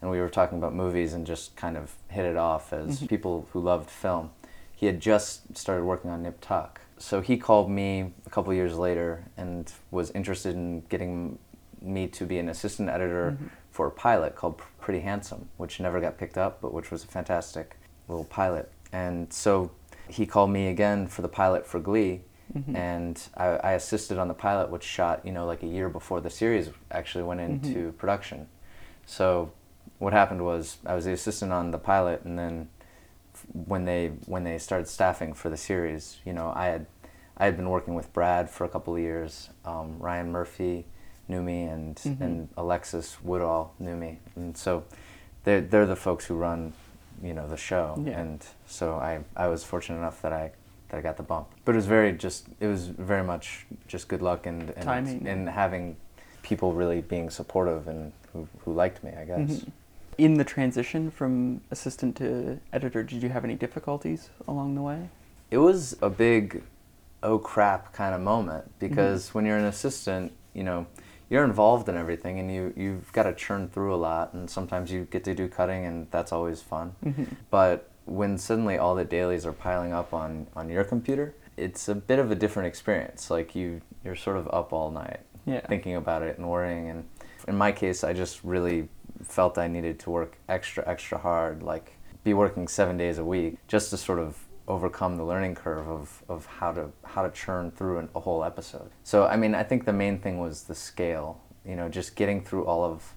and 0.00 0.10
we 0.10 0.20
were 0.20 0.28
talking 0.28 0.58
about 0.58 0.72
movies 0.74 1.14
and 1.14 1.26
just 1.26 1.56
kind 1.56 1.76
of 1.76 1.94
hit 2.08 2.24
it 2.26 2.36
off 2.36 2.72
as 2.72 3.00
Mhm. 3.00 3.08
people 3.08 3.48
who 3.52 3.60
loved 3.60 3.90
film 3.90 4.30
he 4.84 4.88
had 4.88 5.00
just 5.00 5.56
started 5.56 5.82
working 5.82 6.10
on 6.10 6.22
Nip 6.22 6.38
Tuck. 6.42 6.78
So 6.98 7.22
he 7.22 7.38
called 7.38 7.70
me 7.70 8.12
a 8.26 8.30
couple 8.30 8.52
years 8.52 8.76
later 8.76 9.24
and 9.38 9.72
was 9.90 10.10
interested 10.10 10.54
in 10.54 10.82
getting 10.90 11.38
me 11.80 12.06
to 12.08 12.26
be 12.26 12.38
an 12.38 12.50
assistant 12.50 12.90
editor 12.90 13.30
Mhm. 13.40 13.48
for 13.70 13.86
a 13.86 13.90
pilot 13.90 14.36
called 14.36 14.60
Pretty 14.82 15.00
Handsome, 15.00 15.48
which 15.56 15.80
never 15.80 16.00
got 16.02 16.18
picked 16.18 16.36
up, 16.36 16.60
but 16.60 16.74
which 16.74 16.90
was 16.90 17.02
a 17.02 17.06
fantastic 17.06 17.78
little 18.08 18.24
pilot. 18.26 18.70
And 18.92 19.32
so 19.32 19.70
he 20.06 20.26
called 20.26 20.50
me 20.50 20.68
again 20.68 21.06
for 21.06 21.22
the 21.22 21.28
pilot 21.30 21.66
for 21.66 21.80
Glee, 21.80 22.20
Mhm. 22.54 22.76
and 22.76 23.28
I, 23.38 23.46
I 23.70 23.72
assisted 23.72 24.18
on 24.18 24.28
the 24.28 24.34
pilot, 24.34 24.68
which 24.68 24.84
shot, 24.84 25.24
you 25.24 25.32
know, 25.32 25.46
like 25.46 25.62
a 25.62 25.66
year 25.66 25.88
before 25.88 26.20
the 26.20 26.28
series 26.30 26.68
actually 26.90 27.24
went 27.24 27.40
into 27.40 27.92
production. 27.92 28.48
So 29.06 29.50
what 29.98 30.12
happened 30.12 30.44
was 30.44 30.76
I 30.84 30.94
was 30.94 31.06
the 31.06 31.12
assistant 31.14 31.52
on 31.54 31.70
the 31.70 31.78
pilot, 31.78 32.20
and 32.24 32.38
then 32.38 32.68
when 33.52 33.84
they 33.84 34.08
when 34.26 34.44
they 34.44 34.58
started 34.58 34.86
staffing 34.88 35.34
for 35.34 35.48
the 35.48 35.56
series, 35.56 36.18
you 36.24 36.32
know, 36.32 36.52
I 36.54 36.66
had 36.66 36.86
I 37.36 37.44
had 37.46 37.56
been 37.56 37.68
working 37.70 37.94
with 37.94 38.12
Brad 38.12 38.48
for 38.50 38.64
a 38.64 38.68
couple 38.68 38.94
of 38.94 39.00
years. 39.00 39.50
Um, 39.64 39.98
Ryan 39.98 40.30
Murphy 40.32 40.86
knew 41.28 41.42
me, 41.42 41.64
and 41.64 41.96
Mhm. 41.96 42.20
and 42.20 42.48
Alexis 42.56 43.22
Woodall 43.22 43.72
knew 43.78 43.96
me, 43.96 44.18
and 44.36 44.56
so 44.56 44.84
they're 45.44 45.60
they're 45.60 45.86
the 45.86 45.96
folks 45.96 46.26
who 46.26 46.34
run, 46.36 46.72
you 47.22 47.34
know, 47.34 47.48
the 47.48 47.56
show, 47.56 48.00
Yeah. 48.04 48.20
and 48.20 48.44
so 48.66 48.94
I 48.96 49.20
I 49.36 49.48
was 49.48 49.64
fortunate 49.64 49.98
enough 49.98 50.22
that 50.22 50.32
I 50.32 50.52
that 50.90 50.98
I 50.98 51.00
got 51.00 51.16
the 51.16 51.22
bump. 51.22 51.48
But 51.64 51.72
it 51.72 51.76
was 51.76 51.86
very 51.86 52.12
just 52.12 52.46
it 52.60 52.66
was 52.66 52.86
very 52.88 53.24
much 53.24 53.66
just 53.88 54.08
good 54.08 54.22
luck 54.22 54.46
and 54.46 54.70
and, 54.76 54.84
Timing. 54.84 55.26
and 55.26 55.48
having 55.48 55.96
people 56.42 56.72
really 56.74 57.00
being 57.00 57.30
supportive 57.30 57.88
and 57.88 58.12
who, 58.34 58.46
who 58.64 58.72
liked 58.74 59.02
me, 59.02 59.12
I 59.18 59.24
guess. 59.24 59.50
Mhm. 59.50 59.68
In 60.18 60.34
the 60.34 60.44
transition 60.44 61.10
from 61.10 61.60
assistant 61.70 62.16
to 62.16 62.60
editor, 62.72 63.02
did 63.02 63.22
you 63.22 63.28
have 63.30 63.44
any 63.44 63.54
difficulties 63.54 64.30
along 64.46 64.74
the 64.74 64.82
way? 64.82 65.08
It 65.50 65.58
was 65.58 65.96
a 66.00 66.10
big 66.10 66.62
oh 67.22 67.38
crap 67.38 67.92
kind 67.92 68.14
of 68.14 68.20
moment 68.20 68.70
because 68.78 69.34
when 69.34 69.44
you're 69.46 69.56
an 69.56 69.64
assistant, 69.64 70.32
you 70.52 70.62
know, 70.62 70.86
you're 71.30 71.44
involved 71.44 71.88
in 71.88 71.96
everything 71.96 72.38
and 72.38 72.52
you 72.52 72.72
you've 72.76 73.12
got 73.12 73.24
to 73.24 73.34
churn 73.34 73.68
through 73.68 73.94
a 73.94 73.96
lot 73.96 74.34
and 74.34 74.48
sometimes 74.48 74.92
you 74.92 75.06
get 75.10 75.24
to 75.24 75.34
do 75.34 75.48
cutting 75.48 75.84
and 75.84 76.06
that's 76.10 76.32
always 76.32 76.60
fun. 76.62 76.94
Mhm. 77.04 77.26
But 77.50 77.88
when 78.04 78.36
suddenly 78.38 78.76
all 78.78 78.94
the 78.94 79.04
dailies 79.04 79.46
are 79.46 79.52
piling 79.52 79.92
up 79.92 80.12
on 80.14 80.46
on 80.54 80.68
your 80.68 80.84
computer, 80.84 81.34
it's 81.56 81.88
a 81.88 81.94
bit 81.94 82.18
of 82.18 82.30
a 82.30 82.34
different 82.34 82.66
experience. 82.68 83.30
Like 83.30 83.54
you 83.54 83.80
you're 84.04 84.16
sort 84.16 84.36
of 84.36 84.46
up 84.52 84.72
all 84.72 84.90
night 84.90 85.20
Yeah. 85.46 85.66
thinking 85.66 85.96
about 85.96 86.22
it 86.22 86.38
and 86.38 86.48
worrying 86.48 86.88
and 86.90 87.08
in 87.48 87.56
my 87.56 87.72
case 87.72 88.04
I 88.04 88.12
just 88.12 88.44
really 88.44 88.88
felt 89.22 89.58
I 89.58 89.68
needed 89.68 89.98
to 90.00 90.10
work 90.10 90.38
extra 90.48 90.86
extra 90.86 91.18
hard 91.18 91.62
like 91.62 91.96
be 92.24 92.34
working 92.34 92.66
7 92.68 92.96
days 92.96 93.18
a 93.18 93.24
week 93.24 93.58
just 93.68 93.90
to 93.90 93.96
sort 93.96 94.18
of 94.18 94.44
overcome 94.66 95.16
the 95.16 95.24
learning 95.24 95.54
curve 95.54 95.88
of, 95.88 96.22
of 96.28 96.46
how 96.46 96.72
to 96.72 96.90
how 97.04 97.22
to 97.22 97.30
churn 97.30 97.70
through 97.70 97.98
an, 97.98 98.08
a 98.14 98.20
whole 98.20 98.44
episode. 98.44 98.90
So 99.02 99.26
I 99.26 99.36
mean, 99.36 99.54
I 99.54 99.62
think 99.62 99.84
the 99.84 99.92
main 99.92 100.18
thing 100.18 100.38
was 100.38 100.64
the 100.64 100.74
scale. 100.74 101.40
You 101.64 101.76
know, 101.76 101.88
just 101.88 102.16
getting 102.16 102.42
through 102.42 102.64
all 102.66 102.84
of 102.84 103.14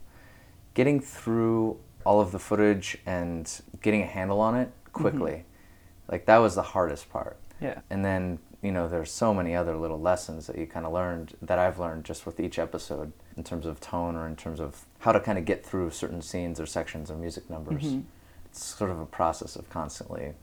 getting 0.73 0.99
through 0.99 1.79
all 2.05 2.21
of 2.21 2.31
the 2.31 2.39
footage 2.39 2.97
and 3.05 3.61
getting 3.81 4.01
a 4.01 4.05
handle 4.05 4.39
on 4.39 4.55
it 4.55 4.71
quickly. 4.93 5.31
Mm-hmm. 5.31 6.11
Like 6.11 6.25
that 6.25 6.37
was 6.37 6.55
the 6.55 6.61
hardest 6.61 7.09
part. 7.09 7.37
Yeah. 7.59 7.81
And 7.89 8.05
then 8.05 8.39
you 8.61 8.71
know 8.71 8.87
there's 8.87 9.11
so 9.11 9.33
many 9.33 9.55
other 9.55 9.75
little 9.77 9.99
lessons 9.99 10.47
that 10.47 10.57
you 10.57 10.65
kind 10.65 10.85
of 10.85 10.91
learned 10.91 11.35
that 11.41 11.59
I've 11.59 11.79
learned 11.79 12.05
just 12.05 12.25
with 12.25 12.39
each 12.39 12.57
episode 12.57 13.11
in 13.35 13.43
terms 13.43 13.65
of 13.65 13.79
tone 13.79 14.15
or 14.15 14.27
in 14.27 14.35
terms 14.35 14.59
of 14.59 14.85
how 14.99 15.11
to 15.11 15.19
kind 15.19 15.37
of 15.37 15.45
get 15.45 15.65
through 15.65 15.91
certain 15.91 16.21
scenes 16.21 16.59
or 16.59 16.65
sections 16.65 17.11
or 17.11 17.15
music 17.15 17.49
numbers. 17.49 17.83
Mm-hmm. 17.83 18.01
It's 18.45 18.63
sort 18.63 18.89
of 18.89 18.99
a 18.99 19.05
process 19.05 19.55
of 19.55 19.69
constantly 19.69 20.33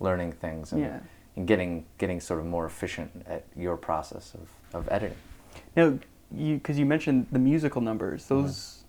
learning 0.00 0.32
things 0.32 0.72
and, 0.72 0.80
yeah. 0.80 1.00
and 1.36 1.46
getting 1.46 1.84
getting 1.98 2.20
sort 2.20 2.40
of 2.40 2.46
more 2.46 2.64
efficient 2.64 3.24
at 3.26 3.44
your 3.54 3.76
process 3.76 4.34
of, 4.34 4.48
of 4.78 4.90
editing. 4.90 5.18
Now, 5.76 5.98
you 6.34 6.54
because 6.56 6.78
you 6.78 6.86
mentioned 6.86 7.26
the 7.30 7.38
musical 7.38 7.82
numbers, 7.82 8.24
those 8.26 8.84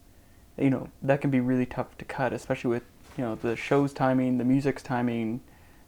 mm-hmm. 0.56 0.64
you 0.64 0.70
know 0.70 0.88
that 1.02 1.20
can 1.20 1.30
be 1.30 1.42
really 1.42 1.66
tough 1.66 1.98
to 1.98 2.06
cut, 2.06 2.32
especially 2.32 2.70
with 2.70 2.84
you 3.18 3.26
know 3.26 3.36
the 3.36 3.58
show's 3.58 3.92
timing, 3.92 4.38
the 4.38 4.46
music's 4.46 4.82
timing 4.82 5.42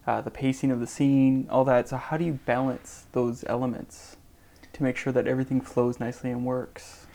uh, 0.05 0.21
the 0.21 0.31
pacing 0.31 0.71
of 0.71 0.79
the 0.79 0.87
scene, 0.87 1.47
all 1.49 1.63
that. 1.65 1.89
So 1.89 1.97
how 1.97 2.17
do 2.17 2.25
you 2.25 2.39
balance 2.45 3.05
those 3.13 3.43
elements 3.47 4.17
to 4.73 4.83
make 4.83 4.97
sure 4.97 5.13
that 5.13 5.27
everything 5.27 5.61
flows 5.61 5.99
nicely 5.99 6.31
and 6.31 6.45
works? 6.45 7.05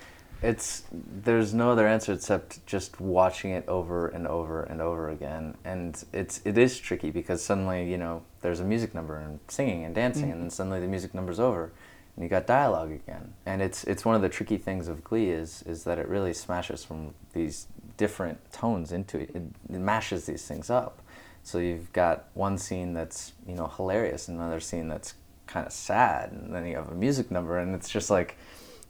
It's 0.40 0.85
there's 0.92 1.52
no 1.52 1.73
other 1.73 1.87
answer 1.87 2.12
except 2.12 2.64
just 2.64 3.00
watching 3.00 3.50
it 3.50 3.66
over 3.66 4.07
and 4.07 4.26
over 4.26 4.62
and 4.62 4.80
over 4.80 5.11
again, 5.11 5.57
and 5.64 6.02
it's 6.12 6.40
it 6.45 6.57
is 6.57 6.78
tricky 6.78 7.11
because 7.11 7.42
suddenly 7.42 7.90
you 7.90 7.99
know 7.99 8.23
there's 8.40 8.61
a 8.61 8.64
music 8.64 8.95
number 8.95 9.16
and 9.16 9.40
singing 9.49 9.85
and 9.85 9.97
dancing, 9.97 10.25
mm-hmm. 10.25 10.33
and 10.33 10.42
then 10.42 10.50
suddenly 10.50 10.78
the 10.78 10.87
music 10.87 11.12
number's 11.12 11.40
over, 11.40 11.73
and 12.14 12.23
you 12.23 12.28
got 12.28 12.47
dialogue 12.47 12.92
again, 12.92 13.35
and 13.47 13.61
it's 13.61 13.83
it's 13.85 14.04
one 14.04 14.14
of 14.14 14.23
the 14.23 14.28
tricky 14.28 14.59
things 14.59 14.87
of 14.87 15.02
Glee 15.02 15.30
is 15.30 15.64
is 15.66 15.83
that 15.83 15.99
it 15.99 16.07
really 16.07 16.33
smashes 16.33 16.85
from 16.85 17.14
these 17.33 17.66
different 17.97 18.38
tones 18.52 18.92
into 18.92 19.18
it, 19.18 19.30
it, 19.35 19.42
it 19.68 19.80
mashes 19.80 20.26
these 20.26 20.47
things 20.47 20.71
up, 20.71 21.02
so 21.42 21.59
you've 21.59 21.92
got 21.92 22.26
one 22.35 22.59
scene 22.59 22.92
that's 22.92 23.33
you 23.47 23.54
know 23.54 23.68
hilarious, 23.68 24.28
and 24.28 24.38
another 24.38 24.61
scene 24.61 24.88
that's 24.88 25.14
kind 25.47 25.66
of 25.66 25.73
sad, 25.73 26.33
and 26.33 26.54
then 26.54 26.66
you 26.66 26.76
have 26.76 26.90
a 26.90 26.95
music 26.95 27.30
number, 27.30 27.59
and 27.59 27.75
it's 27.75 27.88
just 27.88 28.11
like 28.11 28.37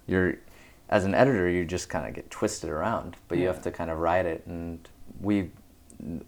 you're 0.06 0.36
as 0.88 1.04
an 1.04 1.14
editor, 1.14 1.48
you 1.48 1.64
just 1.64 1.88
kind 1.88 2.06
of 2.06 2.14
get 2.14 2.30
twisted 2.30 2.70
around, 2.70 3.16
but 3.28 3.36
yeah. 3.36 3.42
you 3.42 3.48
have 3.48 3.62
to 3.62 3.70
kind 3.70 3.90
of 3.90 3.98
ride 3.98 4.26
it. 4.26 4.42
And 4.46 4.88
we, 5.20 5.50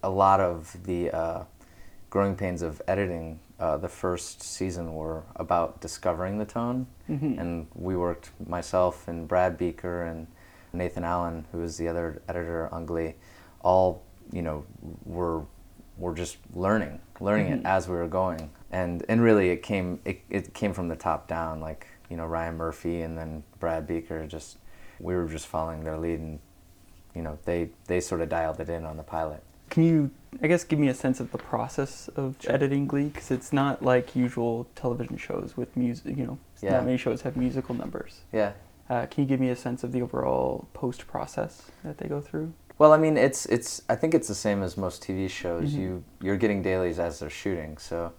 a 0.03 0.11
lot 0.11 0.41
of 0.41 0.77
the 0.85 1.11
uh, 1.11 1.45
growing 2.11 2.37
pains 2.37 2.61
of 2.63 2.83
editing 2.87 3.41
uh, 3.59 3.77
the 3.77 3.89
first 3.89 4.43
season 4.43 4.95
were 4.95 5.23
about 5.37 5.81
discovering 5.81 6.39
the 6.39 6.45
tone, 6.45 6.87
mm-hmm. 7.09 7.39
and 7.39 7.67
we 7.75 7.97
worked 7.97 8.31
myself 8.47 9.09
and 9.09 9.27
Brad 9.27 9.59
Buecker 9.59 10.11
and 10.11 10.27
Nathan 10.73 11.05
Allen, 11.05 11.47
who 11.53 11.59
was 11.59 11.77
the 11.77 11.89
other 11.89 12.23
editor 12.29 12.73
on 12.73 12.87
Glee, 12.87 13.15
all 13.61 14.03
you 14.33 14.43
know 14.43 14.65
were 15.05 15.43
were 16.01 16.15
just 16.15 16.39
learning, 16.55 17.01
learning 17.21 17.47
mm-hmm. 17.47 17.61
it 17.61 17.67
as 17.67 17.89
we 17.89 17.95
were 17.95 18.09
going. 18.09 18.51
And 18.73 19.05
and 19.09 19.23
really, 19.23 19.51
it 19.51 19.63
came 19.63 20.01
it, 20.05 20.23
it 20.31 20.55
came 20.55 20.73
from 20.73 20.89
the 20.89 20.97
top 20.97 21.29
down. 21.29 21.61
Like 21.61 21.87
you 22.09 22.17
know 22.17 22.27
Ryan 22.27 22.57
Murphy 22.57 23.03
and 23.03 23.17
then 23.17 23.45
Brad 23.59 23.87
Buecker. 23.87 24.27
Just 24.27 24.59
we 24.99 25.15
were 25.15 25.27
just 25.27 25.47
following 25.47 25.85
their 25.85 25.99
lead, 25.99 26.21
and 26.21 26.41
you 27.15 27.23
know 27.23 27.39
they 27.45 27.71
they 27.87 28.01
sort 28.01 28.21
of 28.21 28.29
dialed 28.29 28.61
it 28.61 28.69
in 28.69 28.85
on 28.85 28.97
the 28.97 29.03
pilot. 29.03 29.43
Can 29.71 29.85
you, 29.85 30.11
I 30.43 30.49
guess, 30.49 30.65
give 30.65 30.81
me 30.81 30.89
a 30.89 30.95
sense 30.95 31.21
of 31.21 31.31
the 31.31 31.39
process 31.39 32.09
of 32.17 32.35
sure. 32.41 32.53
editing 32.53 32.89
Glee? 32.89 33.05
Because 33.05 33.31
it's 33.31 33.53
not 33.53 33.85
like 33.85 34.17
usual 34.17 34.67
television 34.75 35.17
shows 35.17 35.57
with 35.57 35.77
music. 35.77 36.17
You 36.17 36.27
know, 36.27 36.39
yeah. 36.61 36.73
not 36.73 36.87
many 36.87 36.97
shows 36.97 37.23
have 37.23 37.37
musical 37.37 37.75
numbers. 37.75 38.23
Yeah. 38.33 38.53
Uh, 38.89 39.07
can 39.07 39.23
you 39.23 39.29
give 39.29 39.39
me 39.39 39.49
a 39.49 39.57
sense 39.57 39.85
of 39.85 39.93
the 39.93 40.03
overall 40.03 40.67
post 40.75 41.07
process 41.07 41.71
that 41.85 41.99
they 41.99 42.09
go 42.09 42.21
through? 42.21 42.53
Well, 42.81 42.95
I 42.95 42.97
mean, 42.97 43.19
it's 43.19 43.45
it's. 43.45 43.83
I 43.91 43.95
think 43.95 44.15
it's 44.15 44.27
the 44.27 44.35
same 44.35 44.63
as 44.63 44.79
most 44.79 45.03
TV 45.03 45.29
shows. 45.29 45.73
Mm-hmm. 45.73 45.81
You 45.83 46.05
you're 46.23 46.39
getting 46.39 46.63
dailies 46.63 46.99
as 46.99 47.19
they're 47.19 47.29
shooting, 47.29 47.77
so 47.77 48.15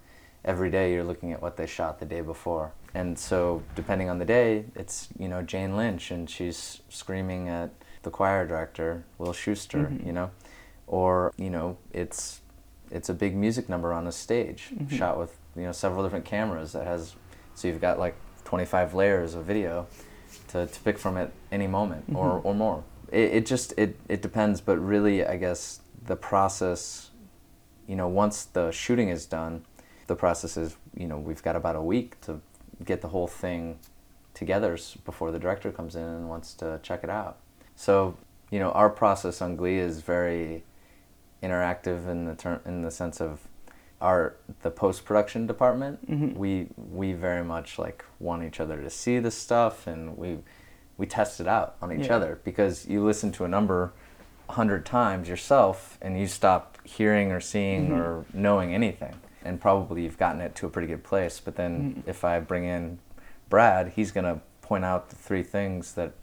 every 0.46 0.70
day 0.70 0.94
you're 0.94 1.04
looking 1.04 1.32
at 1.32 1.42
what 1.42 1.58
they 1.58 1.66
shot 1.66 1.98
the 1.98 2.06
day 2.06 2.22
before, 2.22 2.72
and 2.94 3.18
so 3.18 3.64
depending 3.74 4.08
on 4.08 4.20
the 4.20 4.26
day, 4.26 4.66
it's 4.76 5.10
you 5.18 5.28
know 5.28 5.42
Jane 5.42 5.76
Lynch 5.76 6.12
and 6.12 6.30
she's 6.30 6.84
screaming 6.90 7.50
at 7.50 7.72
the 8.04 8.12
choir 8.12 8.46
director 8.46 9.04
Will 9.18 9.34
Schuester, 9.34 9.88
mm-hmm. 9.88 10.06
you 10.06 10.14
know, 10.14 10.30
or 10.86 11.34
you 11.38 11.50
know 11.50 11.76
it's 11.92 12.42
it's 12.92 13.10
a 13.10 13.16
big 13.16 13.36
music 13.36 13.68
number 13.68 13.92
on 13.92 14.06
a 14.06 14.12
stage 14.12 14.70
mm-hmm. 14.72 14.96
shot 14.96 15.18
with 15.18 15.40
you 15.56 15.64
know 15.64 15.72
several 15.72 16.04
different 16.04 16.26
cameras 16.26 16.72
that 16.74 16.86
has 16.86 17.16
so 17.56 17.68
you've 17.68 17.82
got 17.82 17.98
like 17.98 18.16
25 18.44 18.94
layers 18.94 19.34
of 19.34 19.44
video 19.44 19.88
to, 20.50 20.68
to 20.68 20.80
pick 20.82 21.00
from 21.00 21.18
at 21.18 21.32
any 21.52 21.66
moment 21.66 22.06
or, 22.14 22.34
mm-hmm. 22.34 22.48
or 22.48 22.54
more 22.54 22.84
it, 23.12 23.34
it 23.34 23.46
just 23.46 23.74
it, 23.78 24.00
it 24.08 24.22
depends 24.22 24.62
but 24.62 24.78
really 24.78 25.26
i 25.26 25.36
guess 25.36 25.82
the 26.06 26.16
process 26.16 27.12
you 27.88 27.96
know 27.96 28.08
once 28.08 28.46
the 28.46 28.72
shooting 28.72 29.10
is 29.10 29.26
done 29.26 29.64
the 30.08 30.16
process 30.16 30.58
is 30.58 30.76
you 30.96 31.08
know 31.08 31.18
we've 31.18 31.44
got 31.44 31.56
about 31.56 31.76
a 31.76 31.82
week 31.82 32.20
to 32.22 32.42
get 32.84 33.02
the 33.02 33.10
whole 33.10 33.28
thing 33.28 33.78
together 34.34 34.78
before 35.06 35.32
the 35.32 35.40
director 35.40 35.72
comes 35.72 35.96
in 35.96 36.04
and 36.04 36.30
wants 36.30 36.54
to 36.54 36.80
check 36.82 37.04
it 37.04 37.10
out 37.10 37.38
so 37.76 38.18
you 38.50 38.60
know 38.60 38.72
our 38.72 38.90
process 38.90 39.42
on 39.42 39.56
glee 39.56 39.78
is 39.78 40.02
very 40.02 40.64
interactive 41.44 42.08
in 42.08 42.26
the 42.26 42.36
ter- 42.36 42.62
in 42.66 42.82
the 42.82 42.92
sense 42.92 43.20
of 43.20 43.48
our 44.00 44.36
the 44.62 44.72
post 44.72 45.06
production 45.06 45.46
department 45.46 46.10
mm-hmm. 46.10 46.38
we 46.38 46.68
we 46.76 47.14
very 47.14 47.44
much 47.44 47.78
like 47.78 48.04
want 48.20 48.44
each 48.44 48.60
other 48.60 48.82
to 48.82 48.90
see 48.90 49.20
the 49.20 49.32
stuff 49.32 49.86
and 49.86 50.18
we 50.18 50.40
we 51.02 51.08
test 51.08 51.40
it 51.40 51.48
out 51.48 51.76
on 51.82 51.92
each 51.92 52.06
yeah. 52.06 52.16
other 52.16 52.40
because 52.44 52.88
you 52.88 53.04
listen 53.04 53.32
to 53.32 53.44
a 53.44 53.48
number 53.48 53.92
a 54.48 54.52
hundred 54.52 54.86
times 54.86 55.28
yourself 55.28 55.98
and 56.00 56.20
you 56.20 56.28
stop 56.28 56.78
hearing 56.84 57.32
or 57.32 57.42
seeing 57.42 57.88
mm-hmm. 57.88 58.00
or 58.00 58.26
knowing 58.36 58.76
anything 58.76 59.16
and 59.44 59.60
probably 59.60 60.04
you've 60.04 60.20
gotten 60.20 60.40
it 60.40 60.54
to 60.54 60.68
a 60.68 60.70
pretty 60.70 60.88
good 60.88 61.04
place 61.04 61.42
but 61.44 61.56
then 61.56 61.96
mm-hmm. 61.96 62.10
if 62.10 62.24
i 62.24 62.40
bring 62.40 62.66
in 62.66 63.00
brad 63.50 63.94
he's 63.96 64.12
going 64.12 64.24
to 64.24 64.40
point 64.62 64.86
out 64.86 65.10
the 65.10 65.16
three 65.16 65.42
things 65.42 65.94
that 65.94 66.14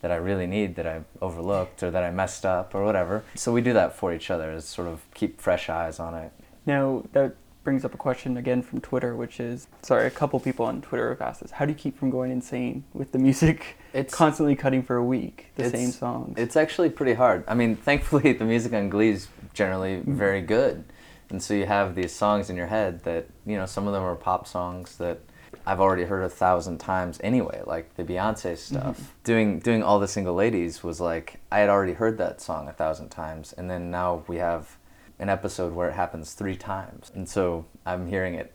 that 0.00 0.10
i 0.10 0.16
really 0.16 0.48
need 0.48 0.74
that 0.74 0.86
i 0.86 1.00
overlooked 1.22 1.80
or 1.84 1.92
that 1.92 2.02
i 2.02 2.10
messed 2.10 2.44
up 2.44 2.74
or 2.74 2.84
whatever 2.84 3.22
so 3.36 3.52
we 3.52 3.60
do 3.60 3.72
that 3.72 3.94
for 3.94 4.12
each 4.12 4.32
other 4.32 4.52
is 4.52 4.64
sort 4.64 4.88
of 4.88 5.00
keep 5.14 5.40
fresh 5.40 5.70
eyes 5.70 6.00
on 6.00 6.12
it 6.12 6.32
now 6.66 7.04
that 7.12 7.36
brings 7.64 7.84
up 7.84 7.94
a 7.94 7.96
question 7.96 8.36
again 8.36 8.62
from 8.62 8.80
Twitter, 8.80 9.16
which 9.16 9.40
is 9.40 9.66
sorry, 9.82 10.06
a 10.06 10.10
couple 10.10 10.38
people 10.38 10.66
on 10.66 10.82
Twitter 10.82 11.08
have 11.08 11.20
asked 11.20 11.40
this: 11.40 11.50
How 11.50 11.64
do 11.64 11.72
you 11.72 11.78
keep 11.78 11.98
from 11.98 12.10
going 12.10 12.30
insane 12.30 12.84
with 12.92 13.12
the 13.12 13.18
music? 13.18 13.78
It's 13.94 14.12
constantly 14.12 14.56
cutting 14.56 14.82
for 14.82 14.96
a 14.96 15.04
week 15.04 15.52
the 15.54 15.70
same 15.70 15.92
songs. 15.92 16.36
It's 16.36 16.56
actually 16.56 16.90
pretty 16.90 17.14
hard. 17.14 17.44
I 17.46 17.54
mean, 17.54 17.76
thankfully, 17.76 18.32
the 18.40 18.44
music 18.44 18.72
on 18.72 18.88
Glee 18.88 19.10
is 19.10 19.28
generally 19.52 19.98
mm-hmm. 19.98 20.16
very 20.16 20.40
good, 20.40 20.82
and 21.30 21.40
so 21.40 21.54
you 21.54 21.66
have 21.66 21.94
these 21.94 22.10
songs 22.10 22.50
in 22.50 22.56
your 22.56 22.66
head 22.66 23.04
that 23.04 23.28
you 23.46 23.56
know 23.56 23.66
some 23.66 23.86
of 23.86 23.92
them 23.92 24.02
are 24.02 24.16
pop 24.16 24.46
songs 24.46 24.96
that. 24.98 25.20
I've 25.66 25.80
already 25.80 26.04
heard 26.04 26.24
a 26.24 26.28
thousand 26.28 26.76
times 26.76 27.18
anyway, 27.22 27.62
like 27.64 27.94
the 27.94 28.04
Beyonce 28.04 28.58
stuff. 28.58 28.96
Mm-hmm. 28.96 29.22
Doing 29.22 29.58
doing 29.60 29.82
all 29.82 29.98
the 29.98 30.08
single 30.08 30.34
ladies 30.34 30.82
was 30.82 31.00
like 31.00 31.40
I 31.50 31.60
had 31.60 31.70
already 31.70 31.94
heard 31.94 32.18
that 32.18 32.42
song 32.42 32.68
a 32.68 32.72
thousand 32.72 33.08
times, 33.08 33.54
and 33.54 33.70
then 33.70 33.90
now 33.90 34.24
we 34.26 34.36
have 34.38 34.76
an 35.18 35.28
episode 35.28 35.72
where 35.72 35.88
it 35.88 35.94
happens 35.94 36.32
three 36.32 36.56
times. 36.56 37.10
And 37.14 37.28
so 37.28 37.66
I'm 37.86 38.08
hearing 38.08 38.34
it 38.34 38.52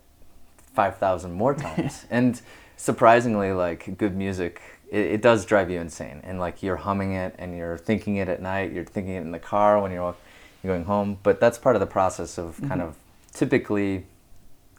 5,000 0.74 1.32
more 1.32 1.54
times. 1.68 2.06
and 2.10 2.40
surprisingly, 2.78 3.52
like 3.52 3.98
good 3.98 4.16
music, 4.16 4.62
it, 4.90 5.06
it, 5.06 5.22
does 5.22 5.46
drive 5.46 5.70
you 5.70 5.80
insane. 5.80 6.22
And 6.24 6.40
like 6.40 6.62
you're 6.64 6.78
humming 6.78 7.14
it 7.14 7.36
and 7.38 7.56
you're 7.56 7.78
thinking 7.78 8.18
it 8.18 8.28
at 8.28 8.42
night, 8.42 8.72
you're 8.72 8.86
thinking 8.86 9.16
it 9.16 9.22
in 9.22 9.32
the 9.32 9.40
car 9.40 9.82
when 9.82 9.92
you're, 9.92 10.16
you're 10.64 10.74
going 10.74 10.86
home. 10.86 11.18
But 11.24 11.40
that's 11.40 11.58
part 11.58 11.76
of 11.76 11.80
the 11.80 11.88
process 11.88 12.38
of 12.38 12.58
mm-hmm. 12.58 12.68
kind 12.68 12.82
of 12.82 12.96
typically 13.34 14.06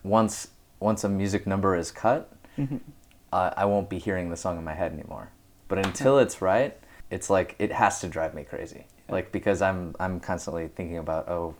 once, 0.02 0.48
once 0.78 1.04
a 1.04 1.08
music 1.08 1.46
number 1.46 1.76
is 1.76 1.90
cut, 1.90 2.32
mm-hmm. 2.58 2.78
uh, 3.32 3.50
I 3.56 3.64
won't 3.64 3.88
be 3.88 3.98
hearing 3.98 4.30
the 4.30 4.36
song 4.36 4.58
in 4.58 4.64
my 4.64 4.74
head 4.74 4.92
anymore. 4.92 5.30
But 5.68 5.86
until 5.86 6.18
it's 6.18 6.42
right, 6.42 6.76
it's 7.10 7.28
like 7.28 7.56
it 7.58 7.72
has 7.72 8.00
to 8.00 8.08
drive 8.08 8.34
me 8.34 8.44
crazy. 8.44 8.86
Like 9.08 9.32
because 9.32 9.60
I'm 9.60 9.94
I'm 9.98 10.20
constantly 10.20 10.68
thinking 10.68 10.98
about 10.98 11.28
oh 11.28 11.56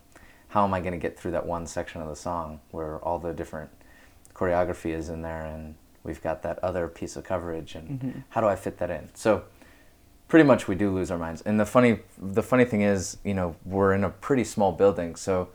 how 0.51 0.65
am 0.65 0.75
I 0.75 0.81
going 0.81 0.93
to 0.93 0.99
get 0.99 1.19
through 1.19 1.31
that 1.33 1.47
one 1.47 1.67
section 1.67 2.03
of 2.03 2.09
the 2.09 2.17
song 2.17 2.61
where 2.71 2.99
all 2.99 3.19
the 3.19 3.33
different 3.33 3.71
choreography 4.35 4.91
is 4.91 5.09
in 5.09 5.23
there 5.23 5.47
and 5.47 5.75
we've 6.03 6.23
got 6.23 6.43
that 6.43 6.59
other 6.59 6.89
piece 6.89 7.17
of 7.17 7.25
coverage 7.25 7.75
and 7.75 7.89
mm-hmm. 7.89 8.19
how 8.31 8.41
do 8.41 8.47
I 8.47 8.57
fit 8.57 8.79
that 8.79 8.91
in? 8.91 9.09
So 9.15 9.45
pretty 10.29 10.45
much 10.45 10.69
we 10.69 10.75
do 10.75 10.91
lose 10.91 11.11
our 11.11 11.19
minds. 11.19 11.43
And 11.43 11.59
the 11.59 11.67
funny 11.67 12.01
the 12.19 12.43
funny 12.43 12.65
thing 12.65 12.83
is, 12.83 13.19
you 13.25 13.35
know, 13.35 13.57
we're 13.65 13.95
in 13.95 14.05
a 14.05 14.11
pretty 14.11 14.45
small 14.45 14.73
building, 14.73 15.17
so 15.17 15.49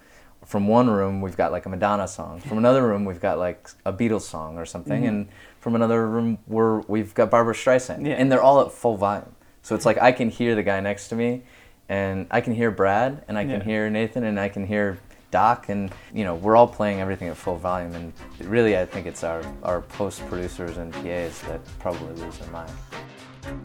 from 0.46 0.68
one 0.68 0.90
room 0.90 1.22
we've 1.22 1.38
got 1.38 1.52
like 1.52 1.66
a 1.66 1.70
Madonna 1.70 2.08
song. 2.08 2.40
From 2.40 2.58
another 2.58 2.88
room 2.88 3.06
we've 3.06 3.22
got 3.22 3.40
like 3.40 3.70
a 3.86 3.92
Beatles 3.92 4.22
song 4.22 4.58
or 4.58 4.66
something, 4.66 5.02
mm-hmm. 5.02 5.10
and 5.10 5.28
from 5.60 5.76
another 5.76 6.08
room 6.08 6.38
we're, 6.46 6.82
we've 6.82 7.14
got 7.16 7.32
Barbra 7.32 7.56
Streisand, 7.56 8.06
yeah. 8.06 8.14
and 8.14 8.32
they're 8.32 8.42
all 8.42 8.62
at 8.62 8.72
full 8.72 8.96
volume. 8.96 9.36
So 9.64 9.74
it's 9.74 9.86
like 9.86 9.98
I 9.98 10.12
can 10.12 10.30
hear 10.30 10.54
the 10.54 10.62
guy 10.62 10.80
next 10.80 11.08
to 11.08 11.16
me, 11.16 11.44
and 11.90 12.28
I 12.32 12.42
can 12.42 12.54
hear 12.54 12.72
Brad, 12.72 13.24
and 13.28 13.38
I 13.38 13.44
can 13.44 13.60
yeah. 13.60 13.64
hear 13.64 13.90
Nathan, 13.90 14.24
and 14.24 14.40
I 14.40 14.50
can 14.50 14.66
hear 14.66 15.00
doc, 15.32 15.70
and 15.70 15.92
you 16.14 16.24
know 16.24 16.36
we're 16.36 16.56
all 16.56 16.68
playing 16.68 17.02
everything 17.02 17.28
at 17.28 17.38
full 17.38 17.58
volume. 17.58 17.94
And 17.94 18.14
really, 18.40 18.78
I 18.78 18.86
think 18.86 19.06
it's 19.06 19.24
our 19.24 19.42
our 19.64 19.82
post 19.82 20.26
producers 20.28 20.78
and 20.78 20.94
PAs 20.94 21.42
that 21.42 21.62
probably 21.80 22.14
lose 22.24 22.38
their 22.38 22.50
mind. 22.50 22.72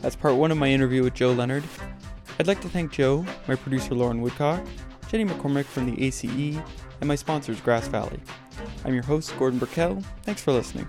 That's 0.00 0.16
part 0.16 0.34
one 0.34 0.50
of 0.50 0.58
my 0.58 0.68
interview 0.68 1.02
with 1.02 1.14
Joe 1.14 1.32
Leonard. 1.32 1.64
I'd 2.38 2.46
like 2.46 2.60
to 2.62 2.68
thank 2.68 2.92
Joe, 2.92 3.24
my 3.48 3.54
producer 3.54 3.94
Lauren 3.94 4.20
Woodcock, 4.20 4.64
Jenny 5.08 5.24
McCormick 5.24 5.64
from 5.64 5.90
the 5.90 6.02
ACE, 6.02 6.24
and 6.24 7.08
my 7.08 7.14
sponsors 7.14 7.60
Grass 7.60 7.86
Valley. 7.88 8.20
I'm 8.84 8.94
your 8.94 9.02
host, 9.02 9.36
Gordon 9.38 9.58
Burkell. 9.58 10.02
Thanks 10.22 10.42
for 10.42 10.52
listening. 10.52 10.86